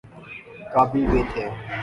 [0.73, 1.45] قابل بھی تھے۔